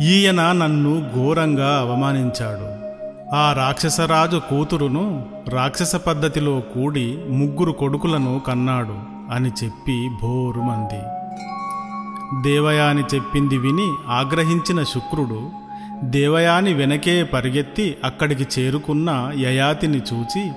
ఈయన 0.03 0.51
నన్ను 0.51 1.11
ఘోరంగా 1.15 1.79
అవమానించాడు. 1.79 2.82
ఆ 3.31 3.53
రాక్షసరాజు 3.53 4.41
కూతురును 4.49 5.25
రాక్షస 5.49 5.95
పద్ధతిలో 5.95 6.59
కూడి 6.59 7.17
ముగ్గురు 7.29 7.71
కొడుకులను 7.71 8.41
కన్నాడు 8.47 8.95
అని 9.33 9.51
చెప్పి 9.63 10.09
భోరుమంది 10.21 11.01
దేవయాని 12.49 13.03
చెప్పింది 13.15 13.57
విని 13.57 13.87
ఆగ్రహించిన 14.09 14.83
శుక్రుడు 14.83 15.49
దేవయాని 16.03 16.73
వెనకే 16.73 17.23
పరిగెత్తి 17.23 17.97
అక్కడికి 18.03 18.61
చేరుకున్న 18.61 19.31
యయాతిని 19.35 19.97
చూచి 19.97 20.51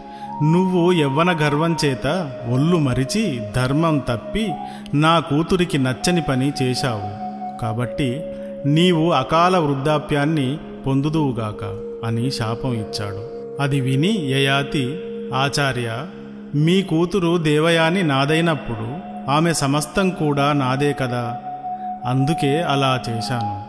నువ్వు 0.44 0.92
యవ్వన 0.92 1.36
గర్వం 1.40 1.76
చేత 1.84 2.32
ఒళ్ళు 2.50 2.76
మరిచి 2.76 3.40
ధర్మం 3.56 3.98
తప్పి 3.98 4.52
నా 4.94 5.20
కూతురికి 5.20 5.78
నచ్చని 5.78 6.22
పని 6.22 6.52
చేశావు. 6.62 7.26
కాబట్టి 7.60 8.22
నీవు 8.66 9.10
అకాల 9.10 9.58
వృద్ధాప్యాన్ని 9.58 10.58
పొందుదువుగాక. 10.86 11.85
అని 12.06 12.30
శాపం 12.30 12.72
ఇచ్చాడు. 12.72 13.28
అది 13.62 13.80
విని 13.80 14.08
యయాతి 14.08 14.98
ఆచార్య 15.34 16.06
మీ 16.54 16.82
కూతురు 16.82 17.38
దేవయాని 17.38 18.02
నాదైనప్పుడు 18.02 19.16
ఆమె 19.30 19.52
సమస్తం 19.52 20.10
కూడా 20.10 20.52
నాదే 20.52 20.92
కదా 20.92 21.36
అందుకే 22.06 22.62
అలా 22.62 23.00
చేశాను. 23.08 23.66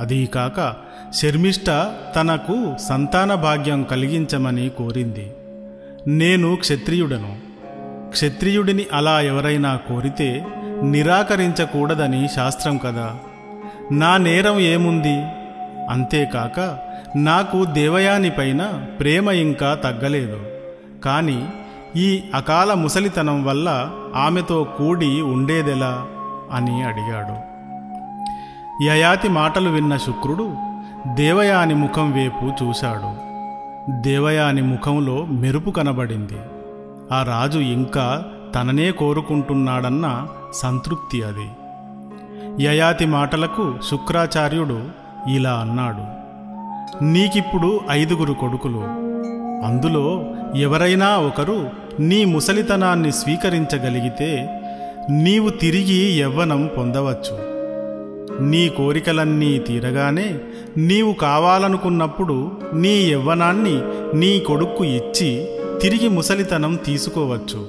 అదీ 0.00 0.26
కాక 0.26 0.74
శర్మిష్ట 1.14 1.90
తనకు 2.16 2.74
సంతాన 2.88 3.34
భాగ్యం 3.34 3.82
కలిగించమని 3.82 4.68
కోరింది. 4.68 5.32
నేను 6.06 6.56
క్షత్రియుడను. 6.56 7.36
క్షత్రియుడిని 8.10 8.86
అలా 8.92 9.20
ఎవరైనా 9.20 9.76
కోరితే 9.76 10.46
నిరాకరించకూడదని 10.82 12.28
శాస్త్రం 12.34 12.78
కదా? 12.78 13.14
నా 13.92 14.16
నేరం 14.16 14.58
ఏముంది? 14.58 15.24
అంతేకాక 15.90 16.78
నాకు 17.16 17.64
దేవయాని 17.64 18.30
పైన 18.30 18.86
ప్రేమ 19.00 19.30
ఇంకా 19.30 19.74
తగ్గలేదు. 19.74 20.40
కానీ 21.04 21.48
ఈ 21.96 22.22
అకాల 22.34 22.74
ముసలితనం 22.74 23.44
వల్ల 23.44 23.90
ఆమెతో 24.16 24.64
కూడి 24.64 25.20
ఉండేదెలా? 25.20 26.06
అని 26.52 26.82
అడిగాడు. 26.82 27.54
యయాతి 28.84 29.28
మాటలు 29.28 29.70
విన్న 29.70 29.96
శుక్రుడు 29.96 30.54
దేవయాని 31.14 31.74
ముఖం 31.74 32.12
వైపు 32.12 32.64
చూశాడు. 32.64 33.24
దేవయాని 34.02 34.62
ముఖంలో 34.62 35.24
మెరుపు 35.24 35.70
కనబడింది. 35.70 36.38
ఆ 37.12 37.22
రాజు 37.22 37.58
ఇంకా 37.58 38.24
తననే 38.54 38.90
కోరుకుంటున్నాడన్న 38.90 40.26
సంతృప్తి 40.54 41.22
అది. 41.22 41.50
యయాతి 42.64 43.06
మాటలకు 43.06 43.74
శుక్రాచార్యుడు 43.90 44.84
ఇలా 45.28 45.52
అన్నాడు. 45.52 46.23
నీకిప్పుడు 47.02 47.80
ఐదుగురు 47.90 48.32
కొడుకులు. 48.32 48.82
అందులో 49.64 50.26
ఎవరైనా 50.56 51.18
ఒకరు 51.18 51.70
నీ 52.00 52.24
ముసలితనాన్ని 52.24 53.12
స్వీకరించగలిగితే 53.12 54.60
నీవు 55.10 55.50
తిరిగి 55.50 56.20
యవ్వనం 56.20 56.70
పొందవచ్చు. 56.78 57.54
నీ 58.42 58.68
కోరికలన్నీ 58.68 59.58
తీరగానే 59.58 60.34
నీవు 60.76 61.12
కావాలనుకున్నప్పుడు 61.12 62.50
నీ 62.74 63.10
యవ్వనాన్ని 63.12 63.82
నీ 64.14 64.40
కొడుక్కు 64.40 64.84
ఇచ్చి 64.84 65.48
తిరిగి 65.82 66.08
ముసలితనం 66.08 66.78
తీసుకోవచ్చు. 66.86 67.66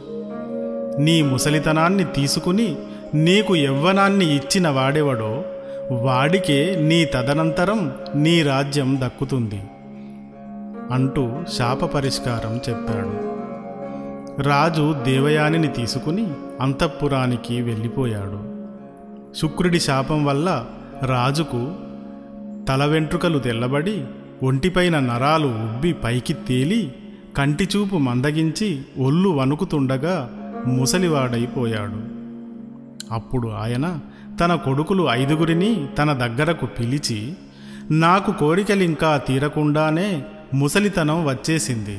నీ 1.02 1.22
ముసలితనాన్ని 1.22 2.04
తీసుకుని 2.04 2.76
నీకు 3.14 3.56
యవ్వనాన్ని 3.56 4.36
ఇచ్చిన 4.36 4.70
వాడెవడో 4.70 5.44
వాడికే 5.92 6.76
నీ 6.82 7.06
తదనంతరం 7.06 7.94
నీ 8.16 8.44
రాజ్యం 8.44 9.02
దక్కుతుంది 9.04 9.62
అంటూ 10.92 11.32
శాప 11.58 11.86
పరిష్కారం 11.86 12.58
చెప్పాడు. 12.58 13.36
రాజు 14.42 14.96
దేవయానిని 15.04 15.68
తీసుకుని 15.68 16.28
అంతఃపురానికి 16.62 17.62
వెళ్ళిపోయాడు. 17.62 18.56
శుక్రుడి 19.38 19.80
శాపం 19.80 20.26
వల్ల 20.26 20.66
రాజుకు 21.04 21.74
తల 22.68 22.86
వెంట్రుకలు 22.86 23.40
తెల్లబడి 23.40 24.06
ఒంటిపైన 24.44 25.00
నరాలు 25.00 25.48
ఉబ్బి 25.48 25.94
పైకి 25.94 26.34
తేలి 26.34 26.94
కంటిచూపు 27.38 27.96
మందగించి 27.96 28.82
ఒళ్ళు 29.00 29.30
వణుకుతుండగా 29.30 30.30
ముసలివాడైపోయాడు. 30.68 32.15
అప్పుడు 33.12 33.48
ఆయన 33.48 34.00
తన 34.40 34.56
కొడుకులు 34.56 35.08
ఐదుగురిని 35.12 35.88
తన 35.98 36.14
దగ్గరకు 36.14 36.66
పిలిచి 36.66 37.34
నాకు 37.92 38.32
కోరికలింకా 38.32 39.18
తీరకుండానే 39.18 40.24
ముసలితనం 40.54 41.26
వచ్చేసింది. 41.26 41.98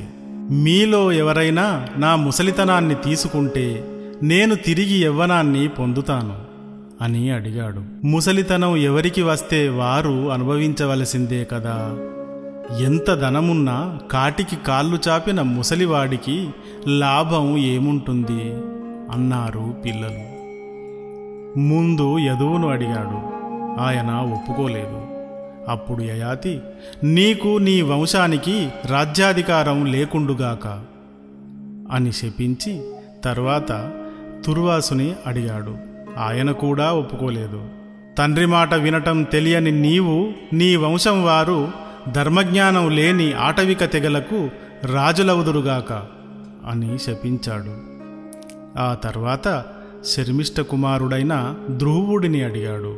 మీలో 0.53 1.11
ఎవరైనా 1.11 1.87
నా 1.97 2.15
ముసలితనాన్ని 2.15 2.95
తీసుకుంటే 2.95 3.87
నేను 4.23 4.55
తిరిగి 4.55 5.03
యవ్వనాన్ని 5.03 5.67
పొందుతాను 5.67 6.35
అని 7.03 7.29
అడిగాడు. 7.29 8.07
ముసలితనం 8.07 8.77
ఎవరికి 8.77 9.21
వస్తే 9.21 9.69
వారు 9.69 10.31
అనుభవించవలసిందే 10.31 11.47
కదా. 11.51 11.97
ఎంత 12.79 13.13
ధనమున్నా 13.13 13.99
కాటికి 14.11 14.55
కాళ్ళు 14.55 14.99
చాపిన 15.09 15.41
ముసలివాడికి 15.41 16.49
లాభం 16.87 17.57
ఏముంటుంది? 17.57 18.53
అన్నారు 19.11 19.75
పిల్లలు. 19.85 20.36
ముందు 21.57 22.19
యదువును 22.19 22.67
అడిగాడు. 22.69 23.37
ఆయన 23.81 24.11
ఒప్పుకోలేదు. 24.11 25.01
అప్పుడు 25.69 26.01
యయాతి 26.01 26.59
నీకు 27.03 27.57
నీ 27.57 27.81
వంశానికి 27.81 28.69
రాజ్యాధికారం 28.85 29.85
లేకుండుగాక 29.85 30.83
అని 31.91 32.11
శపించి 32.11 32.81
తర్వాత 33.23 33.91
తుర్వాసుని 34.45 35.13
అడిగాడు. 35.25 35.77
ఆయన 36.17 36.51
కూడా 36.51 36.93
ఒప్పుకోలేదు. 36.93 37.63
తండ్రి 38.17 38.45
మాట 38.45 38.73
వినటం 38.73 39.23
తెలియని 39.23 39.71
నీవు 39.71 40.33
నీ 40.53 40.75
వంశం 40.75 41.23
వారు 41.25 41.71
ధర్మజ్ఞానం 42.11 42.89
లేని 42.89 43.33
ఆటవిక 43.33 43.83
తెగలకు 43.83 44.49
రాజులవుదురుగాక 44.83 45.93
అని 46.69 46.99
శపించాడు. 46.99 47.97
ఆ 48.79 48.93
తర్వాత 48.93 49.63
శర్మిష్ట 50.07 50.59
కుమారుడైన 50.59 51.55
ధ్రువుడిని 51.77 52.43
అడిగాడు. 52.43 52.95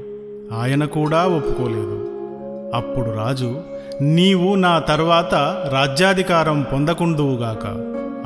ఆయన 0.60 0.86
కూడా 0.86 1.28
ఒప్పుకోలేదు. 1.28 2.06
అప్పుడు 2.74 3.12
రాజు 3.12 3.62
నీవు 4.02 4.56
నా 4.56 4.80
తర్వాత 4.80 5.36
రాజ్యాధికారం 5.72 6.66
పొందకుందువుగాక 6.74 7.68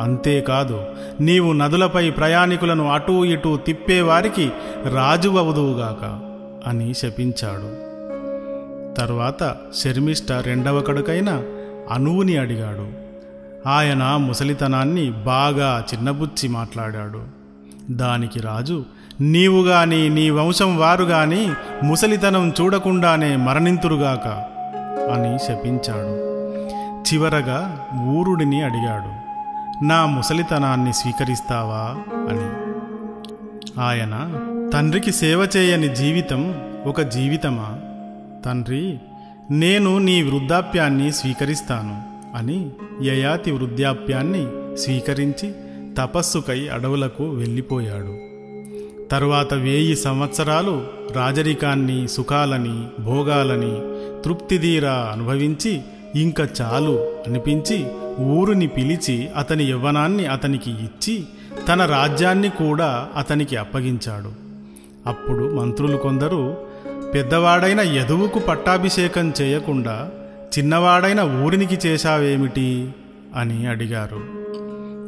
అంతేకాదు 0.02 0.82
నీవు 1.20 1.54
నదులపై 1.54 2.10
ప్రయాణికులను 2.10 2.92
అటూ 2.92 3.26
ఇటూ 3.26 3.58
తిప్పేవారికి 3.58 4.52
రాజు 4.94 5.30
అవదువుగాక 5.30 6.20
అని 6.70 6.94
శపించాడు. 6.94 7.94
తర్వాత 9.00 9.56
శర్మిష్ట 9.84 10.32
రెండవ 10.32 10.82
కడుకైన 10.82 11.44
అనువుని 11.92 12.38
అడిగాడు. 12.38 12.88
ఆయన 13.70 14.04
ముసలితనాన్ని 14.04 15.10
బాగా 15.10 15.84
చిన్నబుచ్చి 15.94 16.50
మాట్లాడాడు. 16.50 17.43
దానికి 17.92 18.40
రాజు 18.40 18.86
నీవు 19.22 19.64
గాని 19.64 20.10
నీ 20.10 20.30
వంశం 20.30 20.78
వారు 20.78 21.04
గాని 21.04 21.52
ముసలితనం 21.84 22.54
చూడకుండానే 22.62 23.36
మరణింతురుగాక 23.36 24.28
అని 25.10 25.40
శపించాడు. 25.40 26.34
చివరగా 27.04 27.86
ఊరుడిని 28.04 28.62
అడిగాడు 28.62 29.24
నా 29.86 30.06
ముసలితనాన్ని 30.06 30.94
స్వీకరిస్తావా 30.94 31.96
అని. 32.30 32.74
ఆయన 33.82 34.40
తండ్రికి 34.74 35.12
సేవ 35.12 35.48
చేయని 35.58 35.96
జీవితం 35.96 36.56
ఒక 36.86 37.02
జీవితమా? 37.02 37.80
తండ్రి 38.46 39.00
నేను 39.52 39.98
నీ 39.98 40.24
వృద్ధాప్యాన్ని 40.24 41.12
స్వీకరిస్తాను 41.12 42.02
అని 42.38 42.70
యయాతి 43.02 43.52
వృద్ధాప్యాన్ని 43.52 44.48
స్వీకరించి 44.78 45.54
తపస్సుకై 45.98 46.68
అడవులకు 46.68 47.30
వెళ్ళిపోయాడు. 47.30 48.34
తరువాత 49.12 49.54
వేయి 49.54 49.96
సంవత్సరాలు 49.96 50.84
రాజరికాన్ని 51.14 52.08
సుఖాలని 52.08 53.04
భోగాలని 53.04 53.82
తృప్తిదీరా 54.26 55.10
అనుభవించి 55.14 55.82
ఇంక 56.16 56.40
చాలు 56.40 57.00
అనిపించి 57.28 57.86
ఊరుని 58.20 58.68
పిలిచి 58.68 59.28
అతని 59.38 59.64
యవ్వనాన్ని 59.64 60.26
అతనికి 60.26 60.72
ఇచ్చి 60.72 61.24
తన 61.68 61.86
రాజ్యాన్ని 61.86 62.50
కూడా 62.50 63.08
అతనికి 63.18 63.58
అప్పగించాడు. 63.58 64.32
అప్పుడు 65.10 65.56
మంత్రులు 65.56 65.98
కొందరు 65.98 66.58
పెద్దవాడైన 67.14 67.82
యదువుకు 67.82 68.40
పట్టాభిషేకం 68.40 69.34
చేయకుండా 69.42 70.12
చిన్నవాడైన 70.60 71.22
ఊరినికి 71.22 71.88
చేశావేమిటి? 71.88 72.90
అని 73.36 73.68
అడిగారు. 73.68 74.43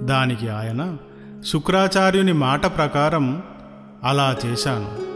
దానికి 0.02 0.50
ఆయన 0.50 0.98
శుక్రాచార్యుని 1.46 2.34
మాట 2.34 2.66
ప్రకారం 2.66 3.44
అలా 4.04 4.38
చేశాను. 4.46 5.16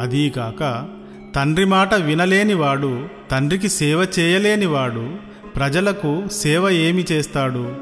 అదీకాక 0.00 0.88
తండ్రి 1.34 1.64
మాట 1.64 1.94
వినలేనివాడు 1.94 3.08
తండ్రికి 3.30 3.68
సేవ 3.68 4.06
చేయలేనివాడు 4.18 5.16
ప్రజలకు 5.56 6.22
సేవ 6.32 6.70
ఏమి 6.70 7.04
చేస్తాడు? 7.12 7.74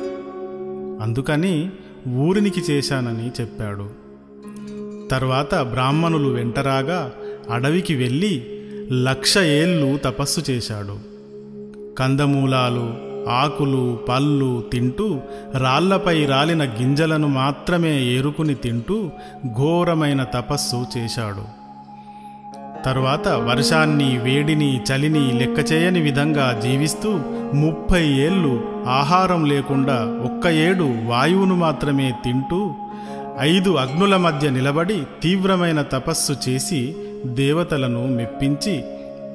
అందుకని 1.02 1.70
ఊరినికి 2.08 2.60
చేశానని 2.70 3.30
చెప్పాడు. 3.40 3.90
తర్వాత 5.10 5.54
బ్రాహ్మణులు 5.54 6.28
వెంటరాగా 6.28 7.12
అడవికి 7.52 7.94
వెళ్ళి 7.94 8.46
లక్ష 8.92 9.38
ఏళ్ళు 9.38 9.96
తపస్సు 9.96 10.50
చేశాడు. 10.50 10.98
కందమూలాలు 11.98 13.07
ఆకులు 13.30 13.98
పళ్ళు 14.08 14.64
తింటూ 14.72 15.20
రాళ్ళపై 15.58 16.24
రాలిన 16.24 16.64
గింజలను 16.64 17.28
మాత్రమే 17.28 18.02
ఏరుకుని 18.02 18.54
తింటూ 18.54 19.10
ఘోరమైన 19.46 20.22
తపస్సు 20.24 20.86
చేశాడు. 20.98 21.58
తరువాత 22.84 23.28
వర్షాన్ని 23.28 24.18
వేడిని 24.18 24.80
చలిని 24.92 25.32
లెక్క 25.32 25.72
చేయని 25.72 26.00
విధంగా 26.00 26.60
జీవిస్తూ 26.62 27.20
ముప్పై 27.54 28.02
ఏళ్ళు 28.02 28.64
ఆహారం 28.88 29.44
లేకుండా 29.44 29.96
ఒక్క 30.24 30.46
ఏడు 30.46 30.94
వాయువును 31.06 31.54
మాత్రమే 31.54 32.14
తింటూ 32.24 32.70
ఐదు 33.40 33.70
అగ్నుల 33.70 34.16
మధ్య 34.16 34.50
నిలబడి 34.50 35.02
తీవ్రమైన 35.22 35.82
తపస్సు 35.82 36.32
చేసి 36.48 36.96
దేవతలను 37.24 38.06
మెప్పించి 38.06 38.82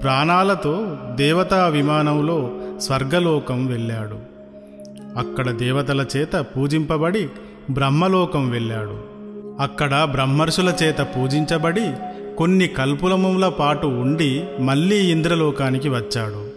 ప్రాణాలతో 0.01 0.97
దేవతా 1.15 1.67
విమానంలో 1.67 2.51
స్వర్గలోకం 2.79 3.65
వెళ్ళాడు. 3.65 4.33
అక్కడ 5.19 5.51
దేవతల 5.51 6.05
చేత 6.17 6.35
పూజింపబడి 6.35 7.29
బ్రహ్మలోకం 7.71 8.49
వెళ్ళాడు. 8.49 9.13
అక్కడ 9.59 10.07
బ్రహ్మర్షుల 10.11 10.73
చేత 10.83 11.01
పూజించబడి 11.01 11.93
కొన్ని 12.37 12.67
కల్పులముల 12.67 13.49
పాటు 13.49 13.87
ఉండి 13.87 14.43
మళ్ళీ 14.59 15.11
ఇంద్రలోకానికి 15.11 15.89
వచ్చాడు. 15.89 16.49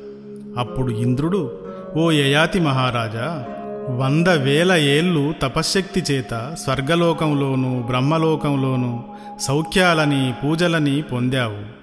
అప్పుడు 0.59 0.91
ఇంద్రుడు 0.91 1.53
ఓ 1.97 2.11
యయాతి 2.11 2.61
మహారాజా 2.61 3.45
వంద 3.91 4.29
వేల 4.29 4.73
ఏళ్ళు 4.73 5.35
తపశ్శక్తి 5.43 6.03
చేత 6.13 6.57
స్వర్గలోకంలోనూ 6.65 7.83
బ్రహ్మలోకంలోనూ 7.83 9.01
సౌఖ్యాలని 9.41 10.35
పూజలని 10.45 11.03
పొందావు. 11.03 11.77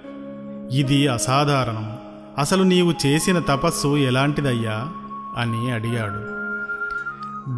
ఇది 0.75 1.07
అసాధారణం. 1.07 2.02
అసలు 2.37 2.63
నీవు 2.63 2.93
చేసిన 3.05 3.39
తపస్సు 3.39 3.97
ఎలాంటిదయ్యా? 3.97 4.87
అని 5.37 5.71
అడిగాడు. 5.71 6.43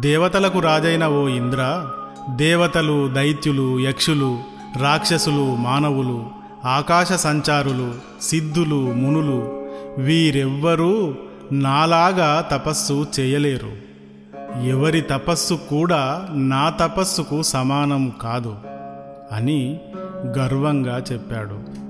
దేవతలకు 0.00 0.58
రాజైన 0.58 1.06
ఓ 1.06 1.28
ఇంద్ర 1.28 1.88
దేవతలు 2.30 3.08
దైత్యులు 3.08 3.80
యక్షులు 3.80 4.38
రాక్షసులు 4.80 5.56
మానవులు 5.56 6.26
ఆకాశ 6.64 7.12
సంచారులు 7.12 7.94
సిద్ధులు 8.22 8.74
మునులు 8.74 9.66
వీరెవ్వరూ 9.98 11.14
నాలాగా 11.52 12.48
తపస్సు 12.50 13.06
చేయలేరు. 13.20 13.86
ఎవరి 14.66 15.00
తపస్సు 15.00 15.54
కూడా 15.54 16.28
నా 16.30 16.70
తపస్సుకు 16.70 17.42
సమానం 17.42 18.12
కాదు 18.22 18.54
అని 19.32 19.80
గర్వంగా 20.26 21.02
చెప్పాడు. 21.12 21.85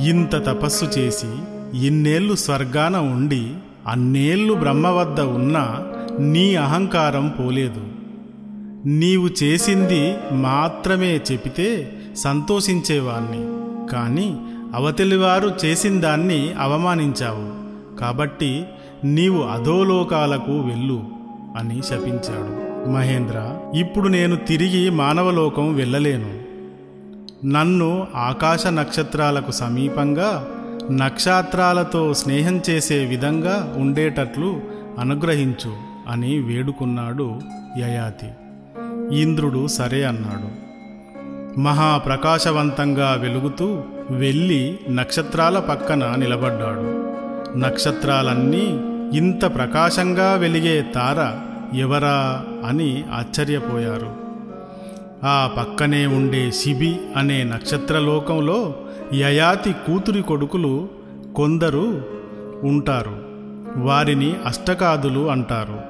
ఇంత 0.00 0.36
తపస్సు 0.36 0.84
చేసి 0.84 1.26
ఇన్నేళ్ళు 1.86 2.34
స్వర్గాన 2.34 2.96
ఉండి 2.96 3.50
అన్నేళ్ళు 3.88 4.54
బ్రహ్మ 4.54 4.88
వద్ద 4.88 5.20
ఉన్నా 5.20 5.82
నీ 6.20 6.54
అహంకారం 6.54 7.28
పోలేదు. 7.28 7.82
నీవు 8.86 9.28
చేసింది 9.42 10.14
మాత్రమే 10.32 11.20
చెబితే 11.32 11.92
సంతోషించేవాణ్ణి. 12.16 13.64
కానీ 13.92 14.36
అవతలివారు 14.74 15.52
చేసిందాన్ని 15.64 16.52
అవమానించావు. 16.52 17.64
కాబట్టి 18.00 18.64
నీవు 19.04 19.42
అధోలోకాలకు 19.42 20.60
వెళ్ళు 20.60 21.02
అని 21.58 21.82
శపించాడు. 21.82 22.64
మహేంద్ర 22.90 23.56
ఇప్పుడు 23.74 24.08
నేను 24.08 24.36
తిరిగి 24.36 24.90
మానవలోకం 24.90 25.74
వెళ్ళలేను. 25.74 26.53
నన్ను 27.44 28.06
ఆకాశ 28.16 28.66
నక్షత్రాలకు 28.66 29.50
సమీపంగా 29.50 30.48
నక్షత్రాలతో 30.90 32.14
స్నేహం 32.14 32.60
చేసే 32.70 33.04
విధంగా 33.04 33.74
ఉండేటట్లు 33.76 34.60
అనుగ్రహించు 34.98 35.76
అని 36.08 36.38
వేడుకున్నాడు 36.38 37.40
యయాతి. 37.78 38.26
ఇంద్రుడు 39.20 39.66
సరే 39.66 40.04
అన్నాడు. 40.04 40.64
మహాప్రకాశవంతంగా 41.60 43.16
వెలుగుతూ 43.20 43.82
వెళ్ళి 44.10 44.78
నక్షత్రాల 44.90 45.58
పక్కన 45.58 46.14
నిలబడ్డాడు. 46.14 47.14
నక్షత్రాలన్నీ 47.58 48.80
ఇంత 49.18 49.54
ప్రకాశంగా 49.54 50.34
వెలిగే 50.34 50.86
తార 50.94 51.40
ఎవరా 51.76 52.44
అని 52.68 53.04
ఆశ్చర్యపోయారు. 53.12 54.23
ఆ 55.24 55.54
పక్కనే 55.58 56.06
ఉండే 56.06 56.50
శిబి 56.50 56.96
అనే 57.16 57.44
నక్షత్రలోకంలో 57.44 58.74
యయాతి 59.14 59.72
కూతురి 59.72 60.22
కొడుకులు 60.22 60.88
కొందరు 61.36 62.02
ఉంటారు. 62.64 63.22
వారిని 63.76 64.34
అష్టకాదులు 64.46 65.30
అంటారు. 65.30 65.80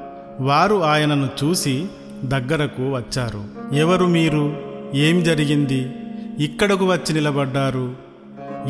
వారు 0.41 0.85
ఆయనను 0.85 1.29
చూసి 1.45 1.87
దగ్గరకు 2.25 2.95
వచ్చారు. 2.95 3.45
ఎవరు 3.75 4.07
మీరు? 4.07 4.57
ఏం 4.95 5.25
జరిగింది? 5.25 5.93
ఇక్కడకు 6.39 6.87
వచ్చి 6.87 7.15
నిలబడ్డారు. 7.15 7.95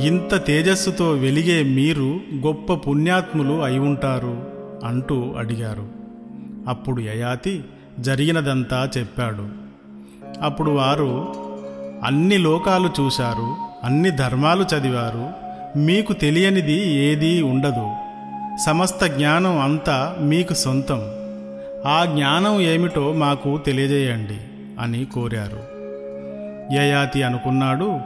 ఇంత 0.03 0.45
తేజస్సుతో 0.45 1.11
వెలిగే 1.11 1.63
మీరు 1.63 2.21
గొప్ప 2.47 2.73
పుణ్యాత్ములు 2.73 3.63
అయి 3.63 3.79
ఉంటారు 3.79 4.43
అంటూ 4.85 5.35
అడిగారు. 5.39 5.89
అప్పుడు 6.69 7.01
యయాతి 7.01 7.65
జరిగినదంతా 8.01 8.91
చెప్పాడు. 8.99 9.64
అప్పుడు 10.43 10.71
వారు 10.71 11.35
అన్ని 12.05 12.39
లోకాలు 12.39 12.91
చూశారు 13.01 13.57
అన్ని 13.85 14.11
ధర్మాలు 14.11 14.63
చదివారు 14.63 15.31
మీకు 15.79 16.13
తెలియనిది 16.13 16.89
ఏదీ 16.89 17.43
ఉండదు. 17.43 17.91
సమస్త 18.67 19.07
జ్ఞానం 19.07 19.59
అంతా 19.59 20.17
మీకు 20.21 20.55
సొంతం. 20.55 21.03
ఆ 21.87 22.05
జ్ఞానం 22.05 22.61
ఏమిటో 22.61 23.13
మాకు 23.13 23.59
తెలియజేయండి 23.59 24.41
అని 24.81 25.05
కోరారు. 25.05 25.75
యయాతి 26.75 27.23
అనుకున్నాడు 27.23 28.01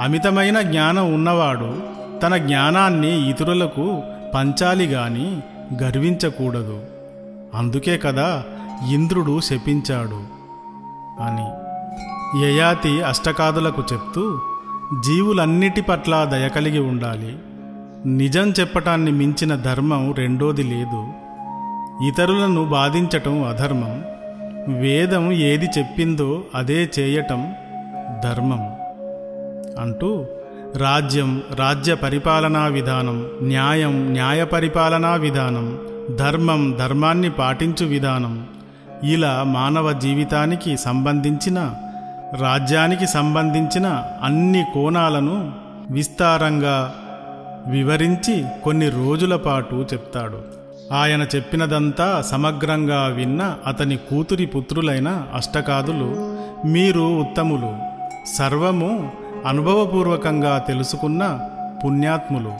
అమితమైన 0.00 0.60
జ్ఞానం 0.60 1.14
ఉన్నవాడు 1.14 1.74
తన 2.22 2.36
జ్ఞానాన్ని 2.36 3.30
ఇతరులకు 3.30 4.02
పంచాలి 4.34 4.86
గాని 4.86 5.40
గర్వించకూడదు. 5.82 6.82
అందుకే 7.54 7.98
కదా 7.98 8.44
ఇంద్రుడు 8.90 9.40
శపించాడు 9.40 10.40
అని 11.22 11.59
యయాతి 12.36 13.02
అష్టకాదులకు 13.02 13.82
చెప్తూ 13.92 14.38
జీవులన్నిటి 15.06 15.82
పట్ల 15.82 16.24
దయ 16.24 16.48
కలిగి 16.48 16.78
ఉండాలి. 16.78 17.38
నిజం 18.06 18.50
చెప్పటాన్ని 18.50 19.10
మించిన 19.10 19.54
ధర్మం 19.54 20.14
రెండోది 20.14 20.62
లేదు. 20.62 21.06
ఇతరులను 22.08 22.64
బాధించటం 22.64 23.44
అధర్మం. 23.44 24.04
వేదం 24.80 25.32
ఏది 25.32 25.66
చెప్పిందో 25.78 26.42
అదే 26.54 26.90
చేయటం 26.98 27.52
ధర్మం. 28.24 28.72
అంటూ 29.80 30.26
రాజ్యం 30.76 31.42
రాజ్య 31.54 31.94
పరిపాలనా 31.94 32.66
విధానం 32.66 33.26
న్యాయం 33.42 34.10
న్యాయ 34.12 34.44
పరిపాలనా 34.44 35.14
విధానం 35.14 35.78
ధర్మం 36.16 36.76
ధర్మాన్ని 36.78 37.30
పాటించు 37.30 37.86
విధానం 37.86 38.46
ఇలా 39.04 39.42
మానవ 39.46 39.92
జీవితానికి 39.92 40.76
సంబంధించిన 40.76 41.74
రాజ్యానికి 42.38 43.06
సంబంధించిన 43.06 44.04
అన్ని 44.22 44.64
కోణాలను 44.74 45.52
విస్తారంగా 45.90 46.94
వివరించి 47.66 48.44
కొన్ని 48.64 48.88
రోజుల 48.88 49.36
పాటు 49.36 49.74
చెప్తాడు. 49.74 50.40
ఆయన 50.92 51.26
చెప్పినదంతా 51.36 52.22
సమగ్రంగా 52.22 53.06
విన్న 53.06 53.56
అతని 53.66 53.96
కూతురి 53.96 54.46
పుత్రులైన 54.46 55.26
అష్టకాదులు 55.34 56.36
మీరు 56.66 57.20
ఉత్తములు 57.20 57.76
సర్వము 58.36 59.12
అనుభవపూర్వకంగా 59.46 60.58
తెలుసుకున్న 60.58 61.40
పుణ్యాత్ములు 61.84 62.52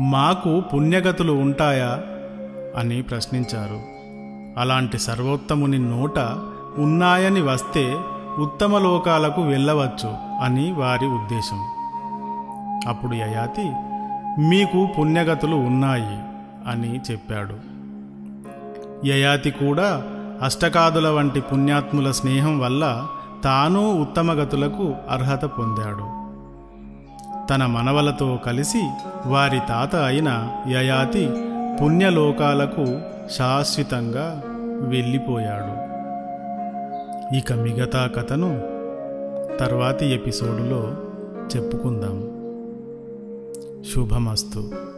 మాకు 0.00 0.60
పుణ్యగతులు 0.60 1.32
ఉంటాయా? 1.32 2.00
అని 2.76 3.02
ప్రశ్నించారు. 3.02 3.80
అలాంటి 4.60 4.98
సర్వోత్తముని 4.98 5.78
నోట 5.78 6.18
ఉన్నాయని 6.78 7.42
వస్తే 7.42 7.94
ఉత్తమ 8.38 8.78
లోకాలకు 8.78 9.42
వెళ్ళవచ్చు 9.42 10.14
అని 10.42 10.72
వారి 10.72 11.06
ఉద్దేశం. 11.06 11.58
అప్పుడు 12.88 13.14
యయాతి 13.14 13.72
మీకు 14.38 14.88
పుణ్యగతులు 14.98 15.56
ఉన్నాయి 15.56 16.18
అని 16.68 17.00
చెప్పాడు. 17.10 17.54
యయాతి 19.06 19.50
కూడా 19.50 20.02
అష్టకాదుల 20.42 21.08
వంటి 21.08 21.40
పుణ్యాత్ముల 21.40 22.10
స్నేహం 22.10 22.58
వల్ల 22.58 23.06
తాను 23.44 24.00
ఉత్తమగతులకు 24.00 24.94
అర్హత 25.10 25.44
పొందాడు. 25.44 26.22
తన 27.46 27.66
మనవలతో 27.66 28.38
కలిసి 28.46 28.90
వారి 29.26 29.60
తాత 29.68 29.96
అయిన 29.96 30.48
యయాతి 30.68 31.30
పుణ్యలోకాలకు 31.82 33.00
శాశ్వతంగా 33.38 34.42
వెళ్ళిపోయాడు. 34.80 35.81
ఇక 37.34 37.52
మిగతా 37.52 38.06
కథను 38.06 38.60
తర్వాతి 39.58 40.06
ఎపిసోడులో 40.06 40.92
చెప్పుకుందాం. 41.56 42.18
శుభమస్తు. 43.94 44.91